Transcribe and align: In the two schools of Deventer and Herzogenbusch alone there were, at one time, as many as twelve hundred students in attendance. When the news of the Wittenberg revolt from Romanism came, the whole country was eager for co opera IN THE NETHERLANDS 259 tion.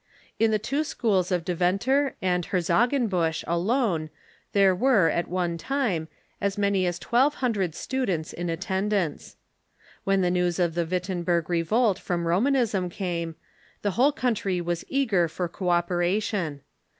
In 0.39 0.49
the 0.49 0.57
two 0.57 0.83
schools 0.83 1.31
of 1.31 1.45
Deventer 1.45 2.15
and 2.23 2.47
Herzogenbusch 2.47 3.43
alone 3.45 4.09
there 4.51 4.73
were, 4.73 5.09
at 5.09 5.27
one 5.27 5.59
time, 5.59 6.07
as 6.41 6.57
many 6.57 6.87
as 6.87 6.97
twelve 6.97 7.35
hundred 7.35 7.75
students 7.75 8.33
in 8.33 8.49
attendance. 8.49 9.35
When 10.03 10.21
the 10.21 10.31
news 10.31 10.57
of 10.57 10.73
the 10.73 10.87
Wittenberg 10.87 11.51
revolt 11.51 11.99
from 11.99 12.25
Romanism 12.27 12.89
came, 12.89 13.35
the 13.83 13.91
whole 13.91 14.11
country 14.11 14.59
was 14.59 14.83
eager 14.87 15.27
for 15.27 15.47
co 15.47 15.69
opera 15.69 15.97
IN 15.97 15.99
THE 15.99 16.15
NETHERLANDS 16.15 16.31
259 16.31 16.57
tion. 16.57 16.63